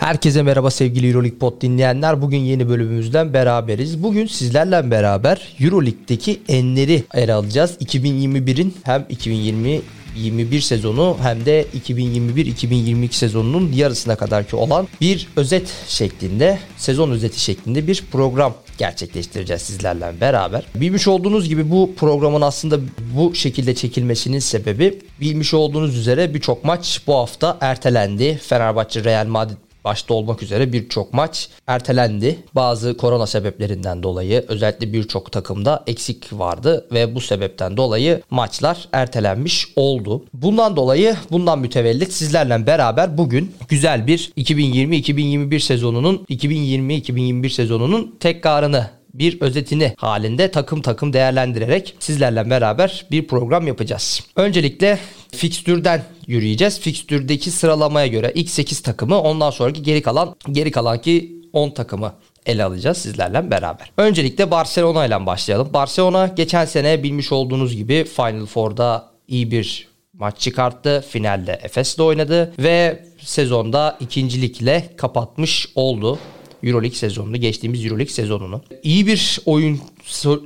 Herkese 0.00 0.42
merhaba 0.42 0.70
sevgili 0.70 1.08
Euroleague 1.08 1.38
Pod 1.38 1.60
dinleyenler. 1.60 2.22
Bugün 2.22 2.38
yeni 2.38 2.68
bölümümüzden 2.68 3.32
beraberiz. 3.32 4.02
Bugün 4.02 4.26
sizlerle 4.26 4.90
beraber 4.90 5.56
Euroleague'deki 5.60 6.40
enleri 6.48 7.04
ele 7.14 7.34
alacağız. 7.34 7.76
2021'in 7.80 8.74
hem 8.82 9.06
2020 9.08 9.80
21 10.16 10.60
sezonu 10.60 11.16
hem 11.22 11.46
de 11.46 11.66
2021-2022 11.86 13.12
sezonunun 13.12 13.72
yarısına 13.72 14.16
kadarki 14.16 14.56
olan 14.56 14.88
bir 15.00 15.28
özet 15.36 15.74
şeklinde, 15.88 16.58
sezon 16.76 17.10
özeti 17.10 17.40
şeklinde 17.40 17.86
bir 17.86 18.04
program 18.12 18.54
gerçekleştireceğiz 18.78 19.62
sizlerle 19.62 20.20
beraber. 20.20 20.64
Bilmiş 20.74 21.08
olduğunuz 21.08 21.48
gibi 21.48 21.70
bu 21.70 21.94
programın 21.96 22.40
aslında 22.40 22.78
bu 23.16 23.34
şekilde 23.34 23.74
çekilmesinin 23.74 24.38
sebebi 24.38 24.98
bilmiş 25.20 25.54
olduğunuz 25.54 25.96
üzere 25.96 26.34
birçok 26.34 26.64
maç 26.64 27.02
bu 27.06 27.14
hafta 27.14 27.58
ertelendi. 27.60 28.40
Fenerbahçe 28.42 29.04
Real 29.04 29.26
Madrid 29.26 29.69
başta 29.84 30.14
olmak 30.14 30.42
üzere 30.42 30.72
birçok 30.72 31.14
maç 31.14 31.48
ertelendi. 31.66 32.38
Bazı 32.54 32.96
korona 32.96 33.26
sebeplerinden 33.26 34.02
dolayı 34.02 34.44
özellikle 34.48 34.92
birçok 34.92 35.32
takımda 35.32 35.84
eksik 35.86 36.32
vardı 36.32 36.86
ve 36.92 37.14
bu 37.14 37.20
sebepten 37.20 37.76
dolayı 37.76 38.22
maçlar 38.30 38.88
ertelenmiş 38.92 39.68
oldu. 39.76 40.24
Bundan 40.34 40.76
dolayı 40.76 41.16
bundan 41.30 41.58
mütevellit 41.58 42.12
sizlerle 42.12 42.66
beraber 42.66 43.18
bugün 43.18 43.54
güzel 43.68 44.06
bir 44.06 44.32
2020-2021 44.36 45.60
sezonunun 45.60 46.16
2020-2021 46.16 47.50
sezonunun 47.50 48.16
tekrarını 48.20 48.99
bir 49.14 49.40
özetini 49.40 49.94
halinde 49.96 50.50
takım 50.50 50.82
takım 50.82 51.12
değerlendirerek 51.12 51.96
sizlerle 51.98 52.50
beraber 52.50 53.06
bir 53.10 53.26
program 53.26 53.66
yapacağız. 53.66 54.20
Öncelikle 54.36 54.98
fikstürden 55.32 56.02
yürüyeceğiz. 56.26 56.80
Fikstürdeki 56.80 57.50
sıralamaya 57.50 58.06
göre 58.06 58.32
ilk 58.34 58.50
8 58.50 58.80
takımı 58.80 59.20
ondan 59.20 59.50
sonraki 59.50 59.82
geri 59.82 60.02
kalan 60.02 60.36
geri 60.52 60.70
kalan 60.70 61.00
ki 61.00 61.40
10 61.52 61.70
takımı 61.70 62.12
ele 62.46 62.64
alacağız 62.64 62.98
sizlerle 62.98 63.50
beraber. 63.50 63.92
Öncelikle 63.96 64.50
Barcelona 64.50 65.06
ile 65.06 65.26
başlayalım. 65.26 65.68
Barcelona 65.72 66.26
geçen 66.26 66.64
sene 66.64 67.02
bilmiş 67.02 67.32
olduğunuz 67.32 67.76
gibi 67.76 68.04
Final 68.04 68.46
Four'da 68.46 69.10
iyi 69.28 69.50
bir 69.50 69.88
maç 70.12 70.38
çıkarttı. 70.38 71.04
Finalde 71.08 71.60
Efes'le 71.62 71.98
oynadı 71.98 72.52
ve 72.58 73.04
sezonda 73.18 73.96
ikincilikle 74.00 74.90
kapatmış 74.96 75.68
oldu. 75.74 76.18
Euroleague 76.62 76.96
sezonunu, 76.96 77.36
geçtiğimiz 77.36 77.84
Euroleague 77.84 78.12
sezonunu. 78.12 78.62
İyi 78.82 79.06
bir 79.06 79.38
oyun 79.46 79.80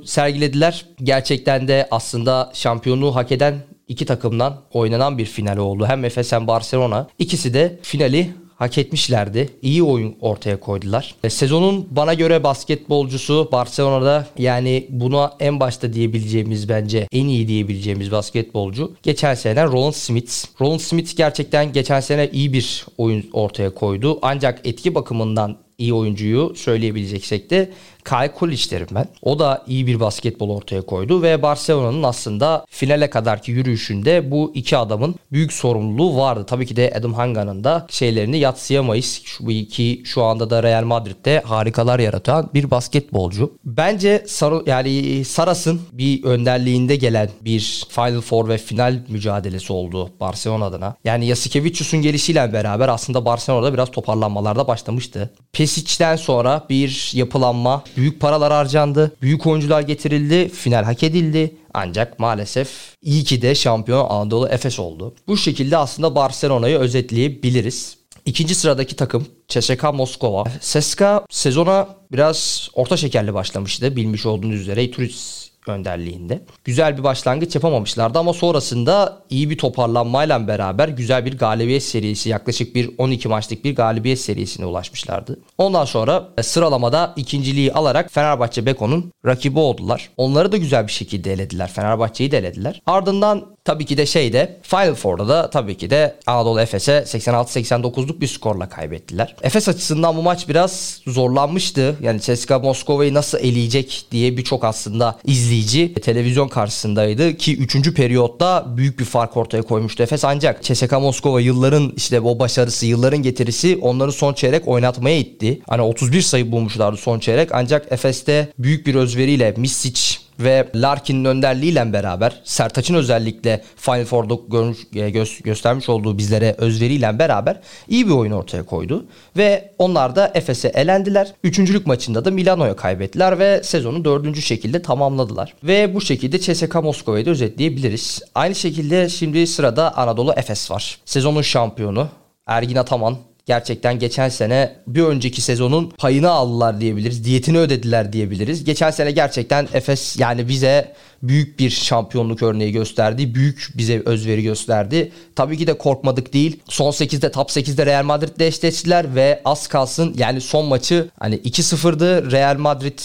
sergilediler. 0.05 0.85
Gerçekten 1.03 1.67
de 1.67 1.87
aslında 1.91 2.51
şampiyonluğu 2.53 3.15
hak 3.15 3.31
eden 3.31 3.63
iki 3.87 4.05
takımdan 4.05 4.61
oynanan 4.73 5.17
bir 5.17 5.25
final 5.25 5.57
oldu. 5.57 5.85
Hem 5.85 6.05
Efes 6.05 6.31
hem 6.31 6.47
Barcelona. 6.47 7.07
İkisi 7.19 7.53
de 7.53 7.79
finali 7.81 8.33
hak 8.55 8.77
etmişlerdi. 8.77 9.49
İyi 9.61 9.83
oyun 9.83 10.15
ortaya 10.21 10.59
koydular. 10.59 11.15
E, 11.23 11.29
sezonun 11.29 11.87
bana 11.91 12.13
göre 12.13 12.43
basketbolcusu 12.43 13.49
Barcelona'da 13.51 14.27
yani 14.37 14.87
buna 14.89 15.33
en 15.39 15.59
başta 15.59 15.93
diyebileceğimiz 15.93 16.69
bence 16.69 17.07
en 17.11 17.27
iyi 17.27 17.47
diyebileceğimiz 17.47 18.11
basketbolcu 18.11 18.95
geçen 19.03 19.35
sene 19.35 19.65
Roland 19.65 19.93
Smith. 19.93 20.61
Roland 20.61 20.79
Smith 20.79 21.17
gerçekten 21.17 21.73
geçen 21.73 21.99
sene 21.99 22.29
iyi 22.33 22.53
bir 22.53 22.85
oyun 22.97 23.25
ortaya 23.33 23.73
koydu. 23.73 24.19
Ancak 24.21 24.67
etki 24.67 24.95
bakımından 24.95 25.64
iyi 25.77 25.93
oyuncuyu 25.93 26.53
söyleyebileceksek 26.55 27.49
de 27.49 27.71
Kai 28.05 28.31
Kulic 28.33 28.71
derim 28.71 28.87
ben. 28.91 29.07
O 29.21 29.39
da 29.39 29.63
iyi 29.67 29.87
bir 29.87 29.99
basketbol 29.99 30.49
ortaya 30.49 30.81
koydu 30.81 31.21
ve 31.21 31.41
Barcelona'nın 31.41 32.03
aslında 32.03 32.65
finale 32.69 33.09
kadarki 33.09 33.51
yürüyüşünde 33.51 34.31
bu 34.31 34.51
iki 34.55 34.77
adamın 34.77 35.15
büyük 35.31 35.53
sorumluluğu 35.53 36.17
vardı. 36.17 36.45
Tabii 36.47 36.65
ki 36.65 36.75
de 36.75 36.93
Adam 36.97 37.13
Hanga'nın 37.13 37.63
da 37.63 37.87
şeylerini 37.89 38.37
yatsıyamayız. 38.37 39.21
Şu, 39.23 39.45
bu 39.45 39.51
iki 39.51 40.01
şu 40.05 40.23
anda 40.23 40.49
da 40.49 40.63
Real 40.63 40.83
Madrid'de 40.83 41.39
harikalar 41.45 41.99
yaratan 41.99 42.49
bir 42.53 42.71
basketbolcu. 42.71 43.53
Bence 43.65 44.23
Sar 44.27 44.53
yani 44.65 45.25
Saras'ın 45.25 45.81
bir 45.91 46.23
önderliğinde 46.23 46.95
gelen 46.95 47.29
bir 47.41 47.85
Final 47.89 48.21
Four 48.21 48.49
ve 48.49 48.57
final 48.57 48.99
mücadelesi 49.07 49.73
oldu 49.73 50.09
Barcelona 50.19 50.65
adına. 50.65 50.95
Yani 51.03 51.25
Yasikevicius'un 51.25 52.01
gelişiyle 52.01 52.53
beraber 52.53 52.89
aslında 52.89 53.25
Barcelona'da 53.25 53.73
biraz 53.73 53.91
toparlanmalarda 53.91 54.67
başlamıştı. 54.67 55.29
Pesic'den 55.65 56.15
sonra 56.15 56.65
bir 56.69 57.11
yapılanma, 57.13 57.83
büyük 57.97 58.19
paralar 58.19 58.53
harcandı, 58.53 59.15
büyük 59.21 59.47
oyuncular 59.47 59.81
getirildi, 59.81 60.49
final 60.49 60.83
hak 60.83 61.03
edildi. 61.03 61.55
Ancak 61.73 62.19
maalesef 62.19 62.69
iyi 63.01 63.23
ki 63.23 63.41
de 63.41 63.55
şampiyon 63.55 64.09
Anadolu 64.09 64.47
Efes 64.47 64.79
oldu. 64.79 65.15
Bu 65.27 65.37
şekilde 65.37 65.77
aslında 65.77 66.15
Barcelona'yı 66.15 66.77
özetleyebiliriz. 66.77 67.97
İkinci 68.25 68.55
sıradaki 68.55 68.95
takım 68.95 69.27
CSKA 69.47 69.91
Moskova. 69.91 70.43
CSKA 70.61 71.25
sezona 71.29 71.87
biraz 72.11 72.69
orta 72.73 72.97
şekerli 72.97 73.33
başlamıştı 73.33 73.95
bilmiş 73.95 74.25
olduğunuz 74.25 74.61
üzere. 74.61 74.91
Turist 74.91 75.54
önderliğinde. 75.69 76.41
Güzel 76.63 76.97
bir 76.97 77.03
başlangıç 77.03 77.55
yapamamışlardı 77.55 78.19
ama 78.19 78.33
sonrasında 78.33 79.23
iyi 79.29 79.49
bir 79.49 79.57
toparlanmayla 79.57 80.47
beraber 80.47 80.87
güzel 80.87 81.25
bir 81.25 81.37
galibiyet 81.37 81.83
serisi 81.83 82.29
yaklaşık 82.29 82.75
bir 82.75 82.89
12 82.97 83.27
maçlık 83.27 83.65
bir 83.65 83.75
galibiyet 83.75 84.19
serisine 84.19 84.65
ulaşmışlardı. 84.65 85.39
Ondan 85.57 85.85
sonra 85.85 86.29
e, 86.37 86.43
sıralamada 86.43 87.13
ikinciliği 87.15 87.73
alarak 87.73 88.11
Fenerbahçe 88.11 88.65
Beko'nun 88.65 89.11
rakibi 89.25 89.59
oldular. 89.59 90.09
Onları 90.17 90.51
da 90.51 90.57
güzel 90.57 90.87
bir 90.87 90.91
şekilde 90.91 91.33
elediler. 91.33 91.67
Fenerbahçe'yi 91.67 92.31
de 92.31 92.37
elediler. 92.37 92.81
Ardından 92.85 93.54
tabii 93.65 93.85
ki 93.85 93.97
de 93.97 94.05
şeyde 94.05 94.57
Final 94.63 94.95
Four'da 94.95 95.27
da 95.27 95.49
tabii 95.49 95.77
ki 95.77 95.89
de 95.89 96.15
Anadolu 96.25 96.61
Efes'e 96.61 96.91
86-89'luk 96.91 98.21
bir 98.21 98.27
skorla 98.27 98.69
kaybettiler. 98.69 99.35
Efes 99.41 99.69
açısından 99.69 100.17
bu 100.17 100.21
maç 100.21 100.49
biraz 100.49 101.01
zorlanmıştı. 101.07 101.95
Yani 102.01 102.21
CSKA 102.21 102.59
Moskova'yı 102.59 103.13
nasıl 103.13 103.37
eleyecek 103.37 104.05
diye 104.11 104.37
birçok 104.37 104.63
aslında 104.63 105.19
izleyici 105.25 105.93
televizyon 105.93 106.47
karşısındaydı 106.47 107.37
ki 107.37 107.57
3. 107.57 107.93
periyotta 107.93 108.65
büyük 108.77 108.99
bir 108.99 109.05
fark 109.05 109.37
ortaya 109.37 109.61
koymuştu 109.61 110.03
Efes 110.03 110.25
ancak 110.25 110.63
CSKA 110.63 110.99
Moskova 110.99 111.41
yılların 111.41 111.93
işte 111.95 112.19
o 112.19 112.39
başarısı 112.39 112.85
yılların 112.85 113.23
getirisi 113.23 113.79
onları 113.81 114.11
son 114.11 114.33
çeyrek 114.33 114.67
oynatmaya 114.67 115.17
itti. 115.17 115.61
Hani 115.67 115.81
31 115.81 116.21
sayı 116.21 116.51
bulmuşlardı 116.51 116.97
son 116.97 117.19
çeyrek 117.19 117.49
ancak 117.51 117.91
Efes'te 117.91 118.53
büyük 118.59 118.87
bir 118.87 118.95
özveriyle 118.95 119.53
Misic 119.57 120.24
ve 120.39 120.67
Larkin'in 120.75 121.25
önderliğiyle 121.25 121.93
beraber 121.93 122.41
Sertaç'ın 122.43 122.95
özellikle 122.95 123.63
Final 123.75 124.05
Four'da 124.05 124.37
görmüş, 124.47 124.77
e, 124.95 125.09
gö 125.09 125.25
göstermiş 125.43 125.89
olduğu 125.89 126.17
bizlere 126.17 126.55
özveriyle 126.57 127.19
beraber 127.19 127.59
iyi 127.87 128.07
bir 128.07 128.11
oyun 128.11 128.31
ortaya 128.31 128.63
koydu. 128.63 129.05
Ve 129.37 129.71
onlar 129.77 130.15
da 130.15 130.31
Efes'e 130.33 130.67
elendiler. 130.67 131.33
Üçüncülük 131.43 131.87
maçında 131.87 132.25
da 132.25 132.31
Milano'ya 132.31 132.75
kaybettiler 132.75 133.39
ve 133.39 133.63
sezonu 133.63 134.05
dördüncü 134.05 134.41
şekilde 134.41 134.81
tamamladılar. 134.81 135.53
Ve 135.63 135.95
bu 135.95 136.01
şekilde 136.01 136.39
CSKA 136.39 136.81
Moskova'yı 136.81 137.25
da 137.25 137.29
özetleyebiliriz. 137.29 138.21
Aynı 138.35 138.55
şekilde 138.55 139.09
şimdi 139.09 139.47
sırada 139.47 139.97
Anadolu 139.97 140.33
Efes 140.37 140.71
var. 140.71 140.97
Sezonun 141.05 141.41
şampiyonu 141.41 142.07
Ergin 142.47 142.75
Ataman 142.75 143.17
gerçekten 143.45 143.99
geçen 143.99 144.29
sene 144.29 144.75
bir 144.87 145.03
önceki 145.03 145.41
sezonun 145.41 145.93
payını 145.97 146.29
aldılar 146.29 146.81
diyebiliriz. 146.81 147.25
Diyetini 147.25 147.57
ödediler 147.59 148.13
diyebiliriz. 148.13 148.63
Geçen 148.63 148.91
sene 148.91 149.11
gerçekten 149.11 149.67
Efes 149.73 150.19
yani 150.19 150.47
bize 150.47 150.93
büyük 151.23 151.59
bir 151.59 151.69
şampiyonluk 151.69 152.43
örneği 152.43 152.71
gösterdi. 152.71 153.35
Büyük 153.35 153.69
bize 153.75 154.01
özveri 154.05 154.43
gösterdi. 154.43 155.11
Tabii 155.35 155.57
ki 155.57 155.67
de 155.67 155.77
korkmadık 155.77 156.33
değil. 156.33 156.59
Son 156.69 156.91
8'de 156.91 157.31
top 157.31 157.49
8'de 157.49 157.85
Real 157.85 158.03
Madrid'le 158.03 158.41
eşleştiler 158.41 159.15
ve 159.15 159.41
az 159.45 159.67
kalsın 159.67 160.15
yani 160.17 160.41
son 160.41 160.65
maçı 160.65 161.09
hani 161.19 161.35
2-0'dı 161.35 162.31
Real 162.31 162.57
Madrid 162.57 162.99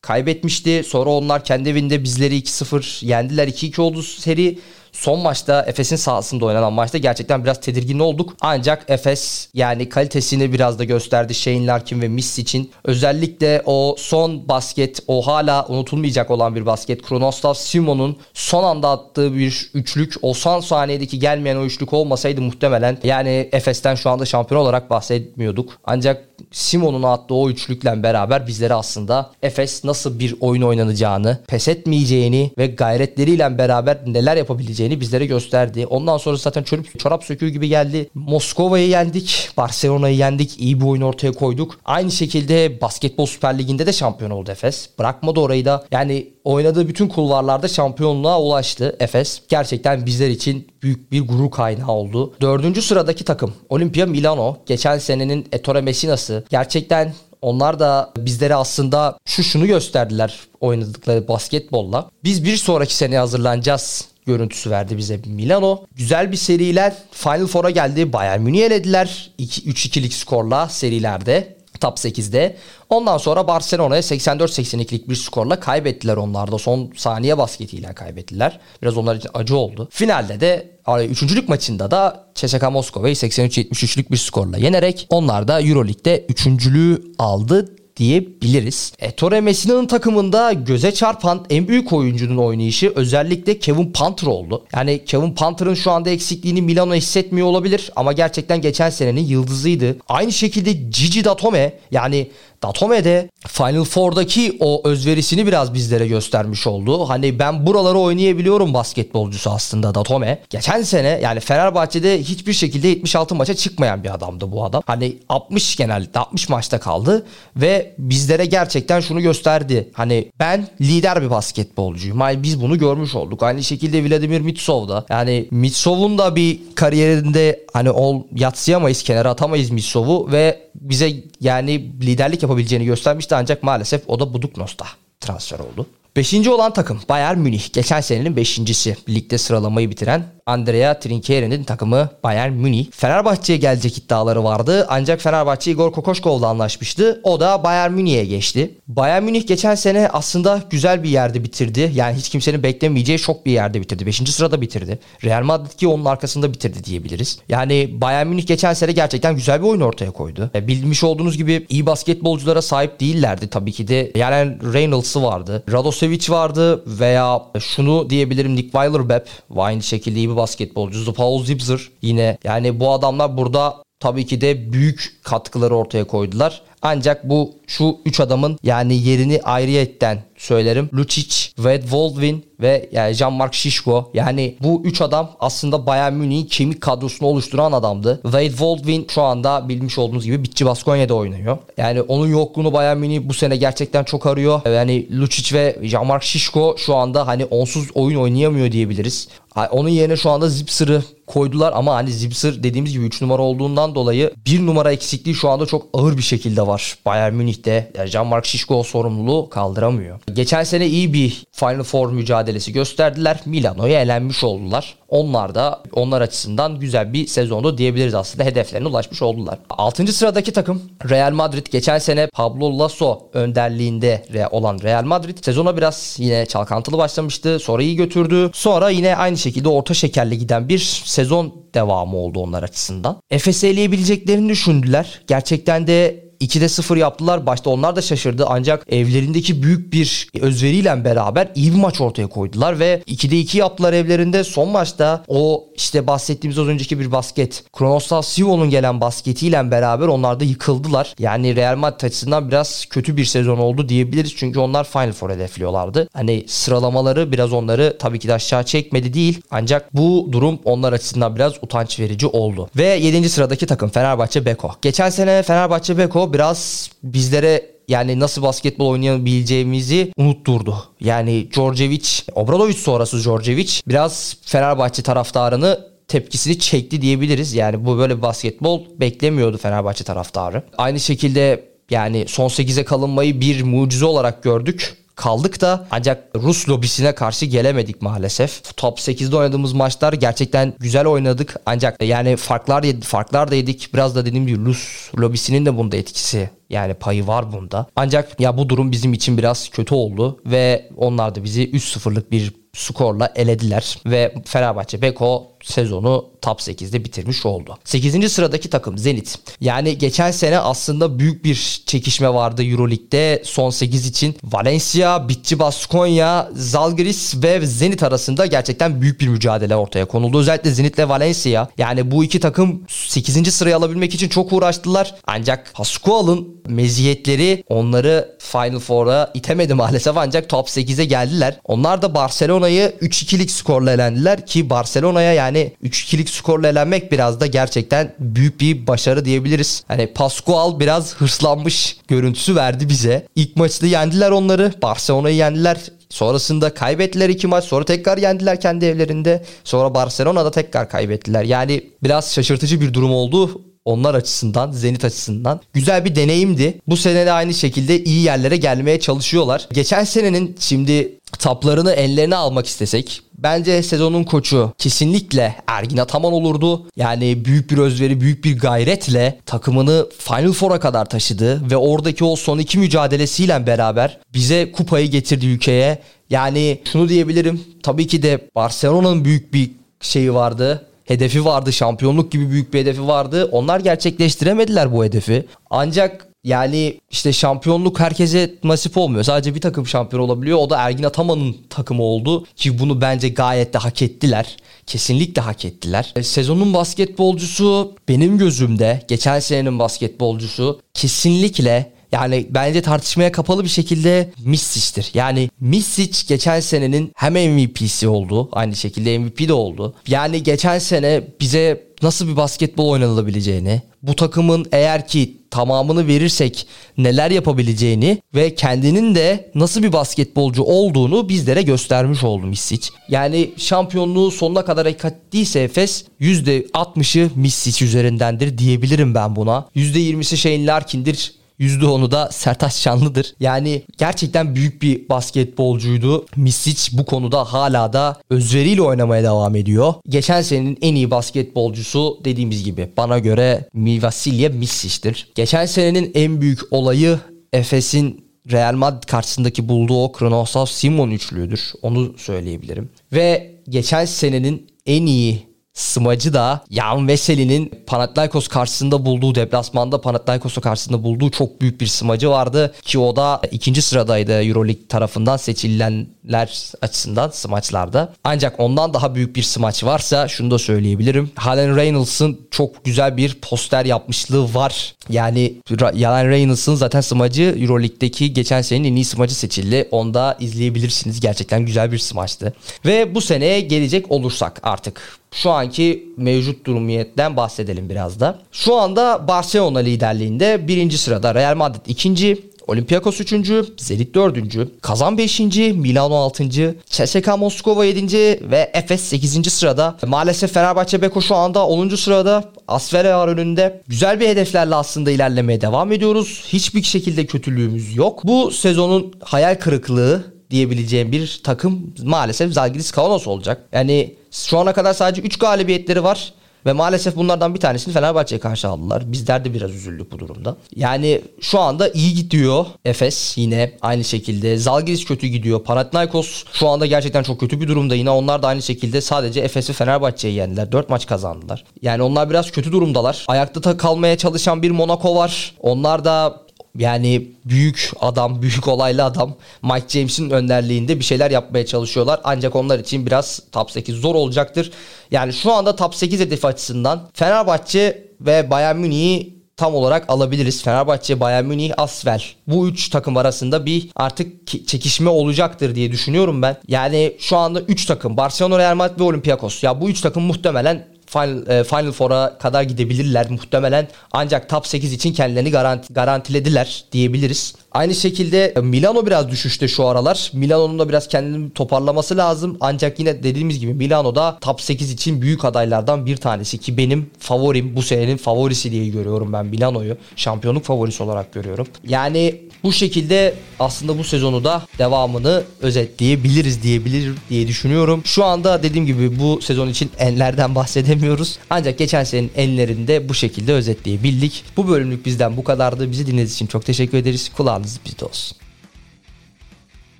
kaybetmişti. 0.00 0.82
Sonra 0.86 1.10
onlar 1.10 1.44
kendi 1.44 1.68
evinde 1.68 2.04
bizleri 2.04 2.38
2-0 2.38 3.06
yendiler. 3.06 3.48
2-2 3.48 3.80
oldu 3.80 4.02
seri. 4.02 4.58
Son 4.98 5.20
maçta 5.20 5.64
Efes'in 5.66 5.96
sahasında 5.96 6.44
oynanan 6.44 6.72
maçta 6.72 6.98
gerçekten 6.98 7.44
biraz 7.44 7.60
tedirgin 7.60 7.98
olduk. 7.98 8.34
Ancak 8.40 8.84
Efes 8.88 9.48
yani 9.54 9.88
kalitesini 9.88 10.52
biraz 10.52 10.78
da 10.78 10.84
gösterdi 10.84 11.34
Shane 11.34 11.66
Larkin 11.66 12.02
ve 12.02 12.08
Miss 12.08 12.38
için. 12.38 12.70
Özellikle 12.84 13.62
o 13.66 13.94
son 13.98 14.48
basket, 14.48 15.00
o 15.06 15.26
hala 15.26 15.66
unutulmayacak 15.66 16.30
olan 16.30 16.54
bir 16.54 16.66
basket. 16.66 17.02
Kronoslav 17.02 17.54
Simon'un 17.54 18.16
son 18.34 18.64
anda 18.64 18.90
attığı 18.90 19.34
bir 19.34 19.70
üçlük. 19.74 20.14
O 20.22 20.34
son 20.34 20.60
saniyedeki 20.60 21.18
gelmeyen 21.18 21.56
o 21.56 21.64
üçlük 21.64 21.92
olmasaydı 21.92 22.40
muhtemelen 22.40 22.98
yani 23.04 23.48
Efes'ten 23.52 23.94
şu 23.94 24.10
anda 24.10 24.24
şampiyon 24.24 24.60
olarak 24.60 24.90
bahsetmiyorduk. 24.90 25.72
Ancak 25.84 26.27
Simon'un 26.50 27.02
attığı 27.02 27.34
o 27.34 27.50
üçlükle 27.50 28.02
beraber 28.02 28.46
bizlere 28.46 28.74
aslında 28.74 29.30
Efes 29.42 29.84
nasıl 29.84 30.18
bir 30.18 30.34
oyun 30.40 30.62
oynanacağını, 30.62 31.38
pes 31.48 31.68
etmeyeceğini 31.68 32.50
ve 32.58 32.66
gayretleriyle 32.66 33.58
beraber 33.58 33.98
neler 34.06 34.36
yapabileceğini 34.36 35.00
bizlere 35.00 35.26
gösterdi. 35.26 35.86
Ondan 35.86 36.18
sonra 36.18 36.36
zaten 36.36 36.62
çorap, 36.62 36.98
çorap 36.98 37.24
söküğü 37.24 37.48
gibi 37.48 37.68
geldi. 37.68 38.10
Moskova'yı 38.14 38.88
yendik, 38.88 39.50
Barcelona'yı 39.56 40.16
yendik, 40.16 40.60
iyi 40.60 40.80
bir 40.80 40.86
oyun 40.86 41.02
ortaya 41.02 41.32
koyduk. 41.32 41.80
Aynı 41.84 42.10
şekilde 42.10 42.80
Basketbol 42.80 43.26
Süper 43.26 43.58
Ligi'nde 43.58 43.86
de 43.86 43.92
şampiyon 43.92 44.30
oldu 44.30 44.50
Efes. 44.50 44.90
Bırakmadı 44.98 45.40
orayı 45.40 45.64
da. 45.64 45.84
Yani 45.90 46.28
oynadığı 46.48 46.88
bütün 46.88 47.08
kulvarlarda 47.08 47.68
şampiyonluğa 47.68 48.40
ulaştı 48.40 48.96
Efes. 49.00 49.40
Gerçekten 49.48 50.06
bizler 50.06 50.28
için 50.28 50.68
büyük 50.82 51.12
bir 51.12 51.28
gurur 51.28 51.50
kaynağı 51.50 51.90
oldu. 51.90 52.34
Dördüncü 52.40 52.82
sıradaki 52.82 53.24
takım 53.24 53.54
Olimpia 53.68 54.06
Milano. 54.06 54.56
Geçen 54.66 54.98
senenin 54.98 55.46
Ettore 55.52 55.80
Messina'sı. 55.80 56.44
Gerçekten 56.50 57.14
onlar 57.42 57.78
da 57.78 58.12
bizlere 58.16 58.54
aslında 58.54 59.18
şu 59.26 59.42
şunu 59.42 59.66
gösterdiler 59.66 60.40
oynadıkları 60.60 61.28
basketbolla. 61.28 62.10
Biz 62.24 62.44
bir 62.44 62.56
sonraki 62.56 62.94
sene 62.94 63.18
hazırlanacağız 63.18 64.08
görüntüsü 64.26 64.70
verdi 64.70 64.96
bize 64.96 65.20
Milano. 65.26 65.84
Güzel 65.94 66.32
bir 66.32 66.36
seriyle 66.36 66.94
Final 67.10 67.46
Four'a 67.46 67.70
geldi. 67.70 68.12
Bayern 68.12 68.40
Münih 68.40 68.62
elediler. 68.62 69.30
3-2'lik 69.38 70.14
skorla 70.14 70.68
serilerde 70.68 71.57
top 71.80 71.98
8'de. 71.98 72.56
Ondan 72.88 73.18
sonra 73.18 73.46
Barcelona'ya 73.46 74.00
84-82'lik 74.00 75.08
bir 75.08 75.16
skorla 75.16 75.60
kaybettiler 75.60 76.16
onlar 76.16 76.52
da. 76.52 76.58
Son 76.58 76.92
saniye 76.96 77.38
basketiyle 77.38 77.92
kaybettiler. 77.92 78.60
Biraz 78.82 78.96
onlar 78.96 79.16
için 79.16 79.30
acı 79.34 79.56
oldu. 79.56 79.88
Finalde 79.90 80.40
de 80.40 80.78
üçüncülük 81.08 81.48
maçında 81.48 81.90
da 81.90 82.26
CSKA 82.34 82.70
Moskova'yı 82.70 83.14
83-73'lük 83.14 84.10
bir 84.10 84.16
skorla 84.16 84.58
yenerek 84.58 85.06
onlar 85.10 85.48
da 85.48 85.60
Euroleague'de 85.60 86.26
üçüncülüğü 86.28 87.02
aldı 87.18 87.74
diyebiliriz. 87.98 88.92
Ettore 88.98 89.40
Messina'nın 89.40 89.86
takımında 89.86 90.52
göze 90.52 90.94
çarpan 90.94 91.46
en 91.50 91.68
büyük 91.68 91.92
oyuncunun 91.92 92.36
oynayışı 92.36 92.92
özellikle 92.96 93.58
Kevin 93.58 93.92
Panther 93.92 94.26
oldu. 94.26 94.64
Yani 94.76 95.04
Kevin 95.04 95.34
Panther'ın 95.34 95.74
şu 95.74 95.90
anda 95.90 96.10
eksikliğini 96.10 96.62
Milano 96.62 96.94
hissetmiyor 96.94 97.46
olabilir 97.46 97.90
ama 97.96 98.12
gerçekten 98.12 98.60
geçen 98.60 98.90
senenin 98.90 99.26
yıldızıydı. 99.26 99.96
Aynı 100.08 100.32
şekilde 100.32 100.72
Gigi 100.72 101.24
Datome 101.24 101.78
yani 101.90 102.30
Datome'de 102.62 103.30
Final 103.46 103.84
Four'daki 103.84 104.56
o 104.60 104.88
özverisini 104.88 105.46
biraz 105.46 105.74
bizlere 105.74 106.08
göstermiş 106.08 106.66
oldu. 106.66 107.08
Hani 107.08 107.38
ben 107.38 107.66
buraları 107.66 107.98
oynayabiliyorum 107.98 108.74
basketbolcusu 108.74 109.50
aslında 109.50 109.94
Datome. 109.94 110.42
Geçen 110.50 110.82
sene 110.82 111.20
yani 111.22 111.40
Fenerbahçe'de 111.40 112.22
hiçbir 112.22 112.52
şekilde 112.52 112.88
76 112.88 113.34
maça 113.34 113.54
çıkmayan 113.54 114.04
bir 114.04 114.14
adamdı 114.14 114.52
bu 114.52 114.64
adam. 114.64 114.82
Hani 114.86 115.16
60 115.28 115.76
genelde 115.76 116.18
60 116.18 116.48
maçta 116.48 116.80
kaldı 116.80 117.26
ve 117.56 117.94
bizlere 117.98 118.46
gerçekten 118.46 119.00
şunu 119.00 119.20
gösterdi. 119.20 119.90
Hani 119.92 120.32
ben 120.40 120.68
lider 120.80 121.22
bir 121.22 121.30
basketbolcuyum. 121.30 122.20
Hani 122.20 122.42
biz 122.42 122.60
bunu 122.60 122.78
görmüş 122.78 123.14
olduk. 123.14 123.42
Aynı 123.42 123.62
şekilde 123.62 124.10
Vladimir 124.10 124.40
Mitsov 124.40 124.88
da. 124.88 125.06
Yani 125.10 125.48
Mitsov'un 125.50 126.18
da 126.18 126.36
bir 126.36 126.60
kariyerinde 126.74 127.66
hani 127.72 127.90
ol 127.90 128.22
yatsıyamayız, 128.34 129.02
kenara 129.02 129.30
atamayız 129.30 129.70
Mitsov'u 129.70 130.32
ve 130.32 130.67
bize 130.90 131.12
yani 131.40 131.92
liderlik 132.02 132.42
yapabileceğini 132.42 132.84
göstermişti 132.84 133.34
ancak 133.34 133.62
maalesef 133.62 134.02
o 134.06 134.20
da 134.20 134.34
Buduknos'ta 134.34 134.86
transfer 135.20 135.58
oldu. 135.58 135.86
Beşinci 136.16 136.50
olan 136.50 136.72
takım 136.72 137.00
Bayern 137.08 137.38
Münih. 137.38 137.72
Geçen 137.72 138.00
senenin 138.00 138.36
beşincisi. 138.36 138.96
Ligde 139.08 139.38
sıralamayı 139.38 139.90
bitiren 139.90 140.24
Andrea 140.48 140.98
Trinchieri'nin 140.98 141.64
takımı 141.64 142.08
Bayern 142.24 142.52
Münih. 142.52 142.86
Fenerbahçe'ye 142.90 143.58
gelecek 143.58 143.98
iddiaları 143.98 144.44
vardı. 144.44 144.86
Ancak 144.88 145.20
Fenerbahçe 145.20 145.70
Igor 145.70 145.92
Kokoşkov'la 145.92 146.46
anlaşmıştı. 146.46 147.20
O 147.22 147.40
da 147.40 147.64
Bayern 147.64 147.92
Münih'e 147.92 148.24
geçti. 148.24 148.70
Bayern 148.88 149.22
Münih 149.22 149.46
geçen 149.46 149.74
sene 149.74 150.08
aslında 150.08 150.62
güzel 150.70 151.02
bir 151.02 151.08
yerde 151.08 151.44
bitirdi. 151.44 151.92
Yani 151.94 152.16
hiç 152.16 152.28
kimsenin 152.28 152.62
beklemeyeceği 152.62 153.18
şok 153.18 153.46
bir 153.46 153.52
yerde 153.52 153.80
bitirdi. 153.80 154.06
Beşinci 154.06 154.32
sırada 154.32 154.60
bitirdi. 154.60 154.98
Real 155.24 155.42
Madrid 155.42 155.78
ki 155.78 155.88
onun 155.88 156.04
arkasında 156.04 156.52
bitirdi 156.52 156.84
diyebiliriz. 156.84 157.38
Yani 157.48 158.00
Bayern 158.00 158.26
Münih 158.26 158.46
geçen 158.46 158.74
sene 158.74 158.92
gerçekten 158.92 159.34
güzel 159.34 159.62
bir 159.62 159.66
oyun 159.66 159.80
ortaya 159.80 160.10
koydu. 160.10 160.50
E, 160.54 160.68
bilmiş 160.68 161.04
olduğunuz 161.04 161.36
gibi 161.36 161.66
iyi 161.68 161.86
basketbolculara 161.86 162.62
sahip 162.62 163.00
değillerdi 163.00 163.48
tabii 163.48 163.72
ki 163.72 163.88
de. 163.88 164.12
Yani 164.14 164.56
Reynolds'ı 164.72 165.22
vardı. 165.22 165.62
Radosevic 165.72 166.24
vardı 166.28 166.84
veya 166.86 167.42
şunu 167.58 168.10
diyebilirim 168.10 168.56
Nick 168.56 168.70
Weiler-Bepp 168.70 169.26
aynı 169.56 169.82
şekilde 169.82 170.18
iyi 170.18 170.28
bir 170.30 170.37
basketbolcusu. 170.38 171.12
Paul 171.12 171.44
Zipser 171.44 171.80
yine 172.02 172.38
yani 172.44 172.80
bu 172.80 172.92
adamlar 172.92 173.36
burada 173.36 173.76
tabii 174.00 174.26
ki 174.26 174.40
de 174.40 174.72
büyük 174.72 175.18
katkıları 175.22 175.76
ortaya 175.76 176.04
koydular. 176.04 176.62
Ancak 176.82 177.28
bu 177.28 177.54
şu 177.66 177.96
üç 178.04 178.20
adamın 178.20 178.58
yani 178.62 178.94
yerini 178.94 179.40
ayrıyetten 179.44 180.22
söylerim. 180.38 180.90
Lucic, 180.94 181.34
Wade 181.56 181.92
Baldwin 181.92 182.44
ve 182.60 182.88
yani 182.92 183.12
Jean-Marc 183.14 183.52
Şişko. 183.52 184.10
Yani 184.14 184.56
bu 184.62 184.82
üç 184.84 185.00
adam 185.00 185.30
aslında 185.40 185.86
Bayern 185.86 186.12
Münih'in 186.12 186.46
kemik 186.46 186.80
kadrosunu 186.80 187.28
oluşturan 187.28 187.72
adamdı. 187.72 188.20
Wade 188.22 188.60
Baldwin 188.60 189.06
şu 189.10 189.22
anda 189.22 189.68
bilmiş 189.68 189.98
olduğunuz 189.98 190.24
gibi 190.24 190.42
Bitçi 190.42 190.66
Baskonya'da 190.66 191.14
oynuyor. 191.14 191.58
Yani 191.76 192.02
onun 192.02 192.28
yokluğunu 192.28 192.72
Bayern 192.72 192.96
Münih 192.96 193.20
bu 193.28 193.34
sene 193.34 193.56
gerçekten 193.56 194.04
çok 194.04 194.26
arıyor. 194.26 194.60
Yani 194.66 195.20
Lucic 195.20 195.56
ve 195.56 195.76
Jean-Marc 195.82 196.22
Şişko 196.22 196.74
şu 196.78 196.94
anda 196.94 197.26
hani 197.26 197.44
onsuz 197.44 197.88
oyun 197.94 198.18
oynayamıyor 198.18 198.72
diyebiliriz. 198.72 199.28
Onun 199.70 199.88
yerine 199.88 200.16
şu 200.16 200.30
anda 200.30 200.48
Zipser'ı 200.48 201.02
koydular 201.26 201.72
ama 201.76 201.94
hani 201.94 202.10
Zipser 202.10 202.62
dediğimiz 202.62 202.92
gibi 202.92 203.04
3 203.04 203.22
numara 203.22 203.42
olduğundan 203.42 203.94
dolayı 203.94 204.30
1 204.46 204.66
numara 204.66 204.92
eksikliği 204.92 205.34
şu 205.34 205.48
anda 205.48 205.66
çok 205.66 205.86
ağır 205.92 206.16
bir 206.16 206.22
şekilde 206.22 206.66
var 206.66 206.98
Bayern 207.06 207.34
Münih'te. 207.34 207.92
Yani 207.96 208.08
Jean-Marc 208.08 208.44
Şişko 208.44 208.82
sorumluluğu 208.82 209.48
kaldıramıyor. 209.48 210.20
Geçen 210.34 210.64
sene 210.64 210.86
iyi 210.86 211.12
bir 211.12 211.44
Final 211.52 211.82
Four 211.82 212.12
mücadelesi 212.12 212.72
gösterdiler. 212.72 213.40
Milano'ya 213.46 214.02
elenmiş 214.02 214.44
oldular. 214.44 214.94
Onlar 215.08 215.54
da 215.54 215.82
onlar 215.92 216.20
açısından 216.20 216.80
güzel 216.80 217.12
bir 217.12 217.26
sezondu 217.26 217.78
diyebiliriz 217.78 218.14
aslında. 218.14 218.44
Hedeflerine 218.44 218.88
ulaşmış 218.88 219.22
oldular. 219.22 219.58
6. 219.70 220.12
sıradaki 220.12 220.52
takım 220.52 220.82
Real 221.10 221.32
Madrid. 221.32 221.66
Geçen 221.70 221.98
sene 221.98 222.26
Pablo 222.26 222.78
Lasso 222.78 223.28
önderliğinde 223.32 224.24
olan 224.50 224.78
Real 224.82 225.04
Madrid 225.04 225.38
sezona 225.44 225.76
biraz 225.76 226.16
yine 226.18 226.46
çalkantılı 226.46 226.98
başlamıştı. 226.98 227.58
Sonra 227.58 227.82
iyi 227.82 227.96
götürdü. 227.96 228.50
Sonra 228.54 228.90
yine 228.90 229.16
aynı 229.16 229.38
şekilde 229.38 229.68
orta 229.68 229.94
şekerli 229.94 230.38
giden 230.38 230.68
bir 230.68 230.78
sezon 231.04 231.54
devamı 231.74 232.16
oldu 232.16 232.40
onlar 232.40 232.62
açısından. 232.62 233.20
Efes'i 233.30 233.66
eleyebileceklerini 233.66 234.48
düşündüler. 234.48 235.20
Gerçekten 235.26 235.86
de 235.86 236.27
2'de 236.40 236.68
0 236.68 236.96
yaptılar. 236.96 237.46
Başta 237.46 237.70
onlar 237.70 237.96
da 237.96 238.02
şaşırdı 238.02 238.44
ancak 238.48 238.92
evlerindeki 238.92 239.62
büyük 239.62 239.92
bir 239.92 240.28
özveriyle 240.40 241.04
beraber 241.04 241.48
iyi 241.54 241.72
bir 241.72 241.78
maç 241.78 242.00
ortaya 242.00 242.26
koydular 242.26 242.78
ve 242.78 243.02
2'de 243.06 243.38
2 243.38 243.58
yaptılar 243.58 243.92
evlerinde. 243.92 244.44
Son 244.44 244.68
maçta 244.68 245.24
o 245.28 245.68
işte 245.76 246.06
bahsettiğimiz 246.06 246.58
az 246.58 246.66
önceki 246.66 247.00
bir 247.00 247.12
basket. 247.12 247.64
Kronos'ta 247.72 248.22
Sivo'nun 248.22 248.70
gelen 248.70 249.00
basketiyle 249.00 249.70
beraber 249.70 250.06
onlar 250.06 250.40
da 250.40 250.44
yıkıldılar. 250.44 251.14
Yani 251.18 251.56
Real 251.56 251.76
Madrid 251.76 252.06
açısından 252.06 252.48
biraz 252.48 252.86
kötü 252.86 253.16
bir 253.16 253.24
sezon 253.24 253.58
oldu 253.58 253.88
diyebiliriz. 253.88 254.36
Çünkü 254.36 254.58
onlar 254.58 254.84
Final 254.84 255.12
Four 255.12 255.30
hedefliyorlardı. 255.30 256.08
Hani 256.12 256.44
sıralamaları 256.46 257.32
biraz 257.32 257.52
onları 257.52 257.96
tabii 257.98 258.18
ki 258.18 258.28
de 258.28 258.34
aşağı 258.34 258.64
çekmedi 258.64 259.14
değil. 259.14 259.40
Ancak 259.50 259.94
bu 259.94 260.28
durum 260.32 260.58
onlar 260.64 260.92
açısından 260.92 261.36
biraz 261.36 261.52
utanç 261.62 262.00
verici 262.00 262.26
oldu. 262.26 262.68
Ve 262.76 262.84
7. 262.84 263.28
sıradaki 263.28 263.66
takım 263.66 263.88
Fenerbahçe 263.90 264.46
Beko. 264.46 264.70
Geçen 264.82 265.10
sene 265.10 265.42
Fenerbahçe 265.42 265.98
Beko 265.98 266.27
biraz 266.32 266.90
bizlere 267.02 267.78
yani 267.88 268.20
nasıl 268.20 268.42
basketbol 268.42 268.86
oynayabileceğimizi 268.86 270.12
unutturdu. 270.16 270.84
Yani 271.00 271.48
Djordjevic, 271.52 272.08
Obradovic 272.34 272.74
sonrası 272.74 273.22
Djordjevic 273.22 273.72
biraz 273.86 274.36
Fenerbahçe 274.42 275.02
taraftarını 275.02 275.88
tepkisini 276.08 276.58
çekti 276.58 277.02
diyebiliriz. 277.02 277.54
Yani 277.54 277.84
bu 277.84 277.98
böyle 277.98 278.22
basketbol 278.22 278.82
beklemiyordu 279.00 279.58
Fenerbahçe 279.58 280.04
taraftarı. 280.04 280.62
Aynı 280.78 281.00
şekilde 281.00 281.64
yani 281.90 282.24
son 282.28 282.48
8'e 282.48 282.84
kalınmayı 282.84 283.40
bir 283.40 283.62
mucize 283.62 284.04
olarak 284.04 284.42
gördük 284.42 284.97
kaldık 285.18 285.60
da 285.60 285.86
ancak 285.90 286.24
Rus 286.34 286.68
lobisine 286.68 287.14
karşı 287.14 287.46
gelemedik 287.46 288.02
maalesef. 288.02 288.76
Top 288.76 288.98
8'de 288.98 289.36
oynadığımız 289.36 289.72
maçlar 289.72 290.12
gerçekten 290.12 290.74
güzel 290.78 291.06
oynadık 291.06 291.56
ancak 291.66 292.02
yani 292.02 292.36
farklar 292.36 292.82
yedik, 292.82 293.04
farklar 293.04 293.50
da 293.50 293.54
yedik. 293.54 293.94
Biraz 293.94 294.16
da 294.16 294.26
dediğim 294.26 294.46
gibi 294.46 294.64
Rus 294.64 295.10
lobisinin 295.18 295.66
de 295.66 295.76
bunda 295.76 295.96
etkisi 295.96 296.50
yani 296.70 296.94
payı 296.94 297.26
var 297.26 297.52
bunda. 297.52 297.86
Ancak 297.96 298.40
ya 298.40 298.58
bu 298.58 298.68
durum 298.68 298.92
bizim 298.92 299.12
için 299.12 299.38
biraz 299.38 299.68
kötü 299.68 299.94
oldu 299.94 300.40
ve 300.46 300.88
onlar 300.96 301.34
da 301.34 301.44
bizi 301.44 301.70
3-0'lık 301.70 302.32
bir 302.32 302.52
skorla 302.74 303.32
elediler 303.36 303.98
ve 304.06 304.34
Fenerbahçe 304.44 305.02
Beko 305.02 305.52
sezonu 305.62 306.24
top 306.42 306.60
8'de 306.60 307.04
bitirmiş 307.04 307.46
oldu. 307.46 307.78
8. 307.84 308.32
sıradaki 308.32 308.70
takım 308.70 308.98
Zenit. 308.98 309.38
Yani 309.60 309.98
geçen 309.98 310.30
sene 310.30 310.58
aslında 310.58 311.18
büyük 311.18 311.44
bir 311.44 311.82
çekişme 311.86 312.34
vardı 312.34 312.64
Euroleague'de 312.64 313.42
son 313.44 313.70
8 313.70 314.06
için. 314.06 314.36
Valencia, 314.44 315.28
Bitci 315.28 315.58
Baskonya, 315.58 316.48
Zalgiris 316.54 317.34
ve 317.42 317.66
Zenit 317.66 318.02
arasında 318.02 318.46
gerçekten 318.46 319.00
büyük 319.00 319.20
bir 319.20 319.28
mücadele 319.28 319.76
ortaya 319.76 320.04
konuldu. 320.04 320.38
Özellikle 320.38 320.70
Zenit 320.70 320.94
ile 320.94 321.08
Valencia. 321.08 321.68
Yani 321.78 322.10
bu 322.10 322.24
iki 322.24 322.40
takım 322.40 322.82
8. 322.88 323.54
sırayı 323.54 323.76
alabilmek 323.76 324.14
için 324.14 324.28
çok 324.28 324.52
uğraştılar. 324.52 325.14
Ancak 325.26 325.74
Pascual'ın 325.74 326.48
meziyetleri 326.66 327.64
onları 327.68 328.36
Final 328.38 328.78
Four'a 328.78 329.30
itemedi 329.34 329.74
maalesef 329.74 330.16
ancak 330.16 330.48
top 330.48 330.68
8'e 330.68 331.04
geldiler. 331.04 331.60
Onlar 331.64 332.02
da 332.02 332.14
Barcelona'yı 332.14 332.94
3-2'lik 333.02 333.50
skorla 333.50 333.92
elendiler 333.92 334.46
ki 334.46 334.70
Barcelona'ya 334.70 335.32
yani 335.32 335.47
yani 335.48 335.72
3-2'lik 335.84 336.30
skorla 336.30 336.68
elenmek 336.68 337.12
biraz 337.12 337.40
da 337.40 337.46
gerçekten 337.46 338.14
büyük 338.18 338.60
bir 338.60 338.86
başarı 338.86 339.24
diyebiliriz. 339.24 339.84
Hani 339.88 340.06
Pascual 340.06 340.80
biraz 340.80 341.14
hırslanmış 341.14 341.96
görüntüsü 342.08 342.56
verdi 342.56 342.88
bize. 342.88 343.26
İlk 343.36 343.56
maçta 343.56 343.86
yendiler 343.86 344.30
onları. 344.30 344.72
Barcelona'yı 344.82 345.36
yendiler. 345.36 345.78
Sonrasında 346.10 346.74
kaybettiler 346.74 347.28
iki 347.28 347.46
maç. 347.46 347.64
Sonra 347.64 347.84
tekrar 347.84 348.18
yendiler 348.18 348.60
kendi 348.60 348.84
evlerinde. 348.84 349.44
Sonra 349.64 349.94
Barcelona'da 349.94 350.50
tekrar 350.50 350.88
kaybettiler. 350.88 351.44
Yani 351.44 351.90
biraz 352.02 352.34
şaşırtıcı 352.34 352.80
bir 352.80 352.94
durum 352.94 353.12
oldu 353.12 353.62
onlar 353.88 354.14
açısından, 354.14 354.70
Zenit 354.70 355.04
açısından 355.04 355.60
güzel 355.72 356.04
bir 356.04 356.16
deneyimdi. 356.16 356.80
Bu 356.86 356.96
sene 356.96 357.26
de 357.26 357.32
aynı 357.32 357.54
şekilde 357.54 358.04
iyi 358.04 358.22
yerlere 358.22 358.56
gelmeye 358.56 359.00
çalışıyorlar. 359.00 359.68
Geçen 359.72 360.04
senenin 360.04 360.56
şimdi 360.60 361.18
taplarını 361.38 361.92
ellerine 361.92 362.36
almak 362.36 362.66
istesek 362.66 363.22
bence 363.38 363.82
sezonun 363.82 364.24
koçu 364.24 364.72
kesinlikle 364.78 365.56
Ergin 365.66 365.96
Ataman 365.96 366.32
olurdu. 366.32 366.86
Yani 366.96 367.44
büyük 367.44 367.70
bir 367.70 367.78
özveri, 367.78 368.20
büyük 368.20 368.44
bir 368.44 368.58
gayretle 368.58 369.38
takımını 369.46 370.06
Final 370.18 370.52
Four'a 370.52 370.80
kadar 370.80 371.04
taşıdı 371.04 371.70
ve 371.70 371.76
oradaki 371.76 372.24
o 372.24 372.36
son 372.36 372.58
iki 372.58 372.78
mücadelesiyle 372.78 373.66
beraber 373.66 374.18
bize 374.34 374.72
kupayı 374.72 375.10
getirdi 375.10 375.46
ülkeye. 375.46 375.98
Yani 376.30 376.80
şunu 376.92 377.08
diyebilirim. 377.08 377.60
Tabii 377.82 378.06
ki 378.06 378.22
de 378.22 378.48
Barcelona'nın 378.54 379.24
büyük 379.24 379.54
bir 379.54 379.70
şeyi 380.00 380.34
vardı 380.34 380.86
hedefi 381.08 381.44
vardı. 381.44 381.72
Şampiyonluk 381.72 382.32
gibi 382.32 382.50
büyük 382.50 382.74
bir 382.74 382.78
hedefi 382.78 383.06
vardı. 383.06 383.48
Onlar 383.52 383.80
gerçekleştiremediler 383.80 384.92
bu 384.92 385.04
hedefi. 385.04 385.46
Ancak 385.70 386.28
yani 386.44 387.00
işte 387.10 387.32
şampiyonluk 387.32 388.00
herkese 388.00 388.54
nasip 388.64 388.96
olmuyor. 388.96 389.24
Sadece 389.24 389.54
bir 389.54 389.60
takım 389.60 389.86
şampiyon 389.86 390.22
olabiliyor. 390.22 390.58
O 390.58 390.70
da 390.70 390.76
Ergin 390.76 391.02
Ataman'ın 391.02 391.56
takımı 391.70 392.02
oldu. 392.02 392.46
Ki 392.56 392.78
bunu 392.78 393.00
bence 393.00 393.28
gayet 393.28 393.74
de 393.74 393.78
hak 393.78 394.02
ettiler. 394.02 394.56
Kesinlikle 394.86 395.42
hak 395.42 395.64
ettiler. 395.64 396.12
E, 396.16 396.22
sezonun 396.22 396.74
basketbolcusu 396.74 397.94
benim 398.08 398.38
gözümde 398.38 399.02
geçen 399.08 399.40
senenin 399.40 399.78
basketbolcusu 399.78 400.80
kesinlikle 400.94 401.97
yani 402.12 402.46
bence 402.50 402.82
tartışmaya 402.82 403.32
kapalı 403.32 403.64
bir 403.64 403.68
şekilde 403.68 404.30
Misic'tir. 404.44 405.10
Yani 405.14 405.50
Misic 405.60 406.18
geçen 406.28 406.60
senenin 406.60 407.12
hem 407.16 407.34
MVP'si 407.34 408.08
oldu. 408.08 408.48
Aynı 408.52 408.76
şekilde 408.76 409.18
MVP 409.18 409.48
de 409.48 409.52
oldu. 409.52 409.94
Yani 410.06 410.42
geçen 410.42 410.78
sene 410.78 411.22
bize 411.40 411.88
nasıl 412.02 412.28
bir 412.28 412.36
basketbol 412.36 412.88
oynanabileceğini, 412.88 413.82
bu 414.02 414.16
takımın 414.16 414.66
eğer 414.72 415.08
ki 415.08 415.36
tamamını 415.50 416.06
verirsek 416.06 416.66
neler 416.98 417.30
yapabileceğini 417.30 418.22
ve 418.34 418.54
kendinin 418.54 419.14
de 419.14 419.50
nasıl 419.54 419.82
bir 419.82 419.92
basketbolcu 419.92 420.62
olduğunu 420.62 421.28
bizlere 421.28 421.62
göstermiş 421.62 422.24
oldu 422.24 422.46
Misic. 422.46 422.88
Yani 423.08 423.50
şampiyonluğu 423.56 424.30
sonuna 424.30 424.64
kadar 424.64 424.86
hak 424.86 425.04
ettiyse 425.04 425.60
Efes 425.60 426.04
%60'ı 426.20 427.30
Misic 427.34 427.84
üzerindendir 427.84 428.58
diyebilirim 428.58 429.14
ben 429.14 429.36
buna. 429.36 429.68
%20'si 429.76 430.36
Shane 430.36 430.66
Larkin'dir. 430.66 431.37
%10'u 431.60 432.10
da 432.10 432.28
Sertaç 432.32 432.74
Şanlı'dır. 432.74 433.34
Yani 433.40 433.82
gerçekten 433.98 434.54
büyük 434.54 434.82
bir 434.82 435.08
basketbolcuydu. 435.08 436.26
Misic 436.36 436.98
bu 436.98 437.04
konuda 437.04 437.44
hala 437.44 437.92
da 437.92 438.20
özveriyle 438.30 438.82
oynamaya 438.82 439.22
devam 439.22 439.56
ediyor. 439.56 439.94
Geçen 440.08 440.42
senenin 440.42 440.78
en 440.82 440.94
iyi 440.94 441.10
basketbolcusu 441.10 442.20
dediğimiz 442.24 442.64
gibi 442.64 442.88
bana 442.96 443.18
göre 443.18 443.68
Vasilya 443.74 444.48
Misic'tir. 444.48 445.28
Geçen 445.34 445.66
senenin 445.66 446.10
en 446.14 446.40
büyük 446.40 446.60
olayı 446.70 447.18
Efes'in 447.52 448.28
Real 448.52 448.74
Madrid 448.74 449.02
karşısındaki 449.02 449.68
bulduğu 449.68 450.04
o 450.04 450.12
Kronoslav 450.12 450.66
Simon 450.66 451.10
üçlüğüdür. 451.10 451.72
Onu 451.82 452.14
söyleyebilirim. 452.18 452.90
Ve 453.12 453.54
geçen 453.68 454.04
senenin 454.04 454.66
en 454.86 455.06
iyi 455.06 455.47
smacı 455.78 456.32
da 456.32 456.64
Jan 456.70 457.08
Veseli'nin 457.08 457.72
Panathinaikos 457.86 458.48
karşısında 458.48 459.06
bulduğu 459.06 459.34
deplasmanda 459.34 460.00
Panathinaikos'u 460.00 460.60
karşısında 460.60 461.02
bulduğu 461.02 461.30
çok 461.30 461.60
büyük 461.60 461.80
bir 461.80 461.86
smacı 461.86 462.30
vardı 462.30 462.74
ki 462.82 462.98
o 462.98 463.16
da 463.16 463.40
ikinci 463.50 463.82
sıradaydı 463.82 464.42
Euroleague 464.42 464.86
tarafından 464.86 465.36
seçilenler 465.36 466.72
açısından 466.82 467.30
smaçlarda. 467.30 468.12
Ancak 468.24 468.60
ondan 468.60 468.94
daha 468.94 469.14
büyük 469.14 469.36
bir 469.36 469.42
smaç 469.42 469.84
varsa 469.84 470.28
şunu 470.28 470.50
da 470.50 470.58
söyleyebilirim. 470.58 471.30
Halen 471.34 471.76
Reynolds'ın 471.76 472.40
çok 472.50 472.84
güzel 472.84 473.16
bir 473.16 473.34
poster 473.34 473.84
yapmışlığı 473.84 474.54
var. 474.54 474.94
Yani 475.08 475.54
Halen 475.80 476.30
Reynolds'ın 476.30 476.74
zaten 476.74 477.00
smacı 477.00 477.42
Euroleague'deki 477.42 478.32
geçen 478.32 478.62
senenin 478.62 478.92
en 478.92 478.96
iyi 478.96 479.04
smacı 479.04 479.34
seçildi. 479.34 479.88
Onu 479.90 480.14
da 480.14 480.36
izleyebilirsiniz. 480.40 481.20
Gerçekten 481.20 481.66
güzel 481.66 481.92
bir 481.92 481.98
smaçtı. 481.98 482.52
Ve 482.86 483.14
bu 483.14 483.20
seneye 483.20 483.60
gelecek 483.60 484.10
olursak 484.10 484.60
artık 484.62 485.17
şu 485.32 485.50
anki 485.50 486.08
mevcut 486.16 486.66
durumiyetten 486.66 487.36
bahsedelim 487.36 487.90
biraz 487.90 488.20
da. 488.20 488.38
Şu 488.52 488.74
anda 488.74 489.28
Barcelona 489.28 489.78
liderliğinde 489.78 490.68
birinci 490.68 490.98
sırada 490.98 491.34
Real 491.34 491.56
Madrid 491.56 491.86
ikinci, 491.86 492.48
Olympiakos 492.68 493.20
3. 493.20 493.30
Zenit 493.76 494.14
4. 494.14 494.82
Kazan 494.82 495.18
5. 495.18 495.40
Milano 495.74 496.14
6. 496.14 496.48
CSKA 496.90 497.36
Moskova 497.36 497.84
7. 497.84 498.50
ve 498.50 498.70
Efes 498.74 499.00
8. 499.00 499.52
sırada. 499.52 499.96
Maalesef 500.06 500.52
Fenerbahçe 500.52 501.02
Beko 501.02 501.22
şu 501.22 501.34
anda 501.34 501.66
10. 501.66 501.88
sırada. 501.88 502.44
Asfere 502.68 503.14
önünde. 503.14 503.82
Güzel 503.88 504.20
bir 504.20 504.28
hedeflerle 504.28 504.74
aslında 504.74 505.10
ilerlemeye 505.10 505.60
devam 505.60 505.92
ediyoruz. 505.92 506.44
Hiçbir 506.48 506.82
şekilde 506.82 507.26
kötülüğümüz 507.26 507.96
yok. 507.96 508.20
Bu 508.24 508.50
sezonun 508.50 509.12
hayal 509.20 509.54
kırıklığı 509.54 510.24
diyebileceğim 510.50 511.12
bir 511.12 511.40
takım 511.44 511.94
maalesef 512.02 512.52
Zalgiris 512.52 512.90
Kaunas 512.90 513.26
olacak. 513.26 513.68
Yani 513.72 514.14
şu 514.30 514.58
ana 514.58 514.72
kadar 514.72 514.94
sadece 514.94 515.22
3 515.22 515.38
galibiyetleri 515.38 516.04
var. 516.04 516.32
Ve 516.66 516.72
maalesef 516.72 517.16
bunlardan 517.16 517.54
bir 517.54 517.60
tanesini 517.60 517.94
Fenerbahçe'ye 517.94 518.40
karşı 518.40 518.68
aldılar. 518.68 519.12
Bizler 519.12 519.44
de 519.44 519.54
biraz 519.54 519.70
üzüldük 519.70 520.12
bu 520.12 520.18
durumda. 520.18 520.56
Yani 520.76 521.22
şu 521.40 521.58
anda 521.58 521.88
iyi 521.88 522.14
gidiyor 522.14 522.66
Efes 522.84 523.38
yine 523.38 523.72
aynı 523.82 524.04
şekilde. 524.04 524.56
Zalgiris 524.56 525.04
kötü 525.04 525.26
gidiyor. 525.26 525.64
Panathinaikos 525.64 526.44
şu 526.52 526.68
anda 526.68 526.86
gerçekten 526.86 527.22
çok 527.22 527.40
kötü 527.40 527.60
bir 527.60 527.68
durumda. 527.68 527.94
Yine 527.94 528.10
onlar 528.10 528.42
da 528.42 528.48
aynı 528.48 528.62
şekilde 528.62 529.00
sadece 529.00 529.40
Efes 529.40 529.70
ve 529.70 529.72
Fenerbahçe'yi 529.72 530.34
yendiler. 530.34 530.72
4 530.72 530.90
maç 530.90 531.06
kazandılar. 531.06 531.64
Yani 531.82 532.02
onlar 532.02 532.30
biraz 532.30 532.50
kötü 532.50 532.72
durumdalar. 532.72 533.24
Ayakta 533.28 533.76
kalmaya 533.76 534.18
çalışan 534.18 534.62
bir 534.62 534.70
Monaco 534.70 535.16
var. 535.16 535.54
Onlar 535.60 536.04
da 536.04 536.40
yani 536.78 537.28
büyük 537.44 537.92
adam, 538.00 538.42
büyük 538.42 538.68
olaylı 538.68 539.04
adam 539.04 539.34
Mike 539.62 539.88
James'in 539.88 540.30
önderliğinde 540.30 540.98
bir 540.98 541.04
şeyler 541.04 541.30
yapmaya 541.30 541.66
çalışıyorlar. 541.66 542.20
Ancak 542.24 542.56
onlar 542.56 542.78
için 542.78 543.06
biraz 543.06 543.40
top 543.52 543.70
8 543.70 543.94
zor 543.96 544.14
olacaktır. 544.14 544.72
Yani 545.10 545.32
şu 545.32 545.52
anda 545.52 545.76
top 545.76 545.94
8 545.94 546.20
hedefi 546.20 546.46
açısından 546.46 547.08
Fenerbahçe 547.14 548.08
ve 548.20 548.50
Bayern 548.50 548.76
Münih'i 548.76 549.38
tam 549.58 549.74
olarak 549.74 550.04
alabiliriz. 550.10 550.62
Fenerbahçe, 550.62 551.20
Bayern 551.20 551.44
Münih, 551.44 551.72
Asvel. 551.76 552.22
Bu 552.46 552.68
üç 552.68 552.88
takım 552.88 553.16
arasında 553.16 553.66
bir 553.66 553.90
artık 553.96 554.46
çekişme 554.46 555.10
olacaktır 555.10 555.74
diye 555.74 555.92
düşünüyorum 555.92 556.42
ben. 556.42 556.56
Yani 556.68 557.16
şu 557.18 557.36
anda 557.36 557.60
üç 557.60 557.86
takım 557.86 558.16
Barcelona, 558.16 558.58
Real 558.58 558.74
Madrid 558.74 559.00
ve 559.00 559.04
Olympiakos. 559.04 559.62
Ya 559.62 559.80
bu 559.80 559.90
üç 559.90 560.00
takım 560.00 560.22
muhtemelen 560.22 560.86
Final, 561.08 561.50
e, 561.50 561.64
Final 561.64 561.92
Four'a 561.92 562.38
kadar 562.38 562.62
gidebilirler 562.62 563.30
muhtemelen. 563.30 563.88
Ancak 564.12 564.48
top 564.48 564.66
8 564.66 564.92
için 564.92 565.12
kendilerini 565.12 565.50
garanti, 565.50 565.94
garantilediler 565.94 566.84
diyebiliriz. 566.92 567.54
Aynı 567.72 567.94
şekilde 567.94 568.44
e, 568.56 568.60
Milano 568.60 569.06
biraz 569.06 569.30
düşüşte 569.30 569.68
şu 569.68 569.86
aralar. 569.86 570.30
Milano'nun 570.34 570.78
da 570.78 570.88
biraz 570.88 571.08
kendini 571.08 571.50
toparlaması 571.50 572.16
lazım. 572.16 572.56
Ancak 572.60 572.98
yine 572.98 573.22
dediğimiz 573.22 573.58
gibi 573.58 573.74
Milano'da 573.74 574.38
top 574.40 574.60
8 574.60 574.92
için 574.92 575.22
büyük 575.22 575.44
adaylardan 575.44 576.06
bir 576.06 576.16
tanesi 576.16 576.58
ki 576.58 576.76
benim 576.76 577.10
favorim 577.18 577.76
bu 577.76 577.82
senenin 577.82 578.16
favorisi 578.16 578.72
diye 578.72 578.88
görüyorum 578.88 579.32
ben 579.32 579.46
Milano'yu. 579.46 579.96
Şampiyonluk 580.16 580.64
favorisi 580.64 581.02
olarak 581.02 581.32
görüyorum. 581.32 581.66
Yani 581.88 582.40
bu 582.62 582.72
şekilde 582.72 583.34
aslında 583.60 583.98
bu 583.98 584.04
sezonu 584.04 584.44
da 584.44 584.62
devamını 584.78 585.42
özetleyebiliriz 585.60 586.62
diyebilir 586.62 587.14
diye 587.30 587.48
düşünüyorum. 587.48 588.02
Şu 588.04 588.24
anda 588.24 588.62
dediğim 588.62 588.86
gibi 588.86 589.20
bu 589.20 589.40
sezon 589.42 589.68
için 589.68 589.90
enlerden 589.98 590.54
bahsedemiyoruz. 590.54 591.38
Ancak 591.50 591.78
geçen 591.78 592.04
senenin 592.04 592.30
enlerinde 592.36 593.08
bu 593.08 593.14
şekilde 593.14 593.52
özetleyebildik. 593.52 594.44
Bu 594.56 594.68
bölümlük 594.68 595.06
bizden 595.06 595.36
bu 595.36 595.44
kadardı. 595.44 595.90
Bizi 595.90 596.06
dinlediğiniz 596.06 596.32
için 596.32 596.46
çok 596.46 596.64
teşekkür 596.64 596.98
ederiz. 596.98 597.28
Kulağınız 597.36 597.57
Carlos 597.58 597.76
Bitos. 597.78 598.47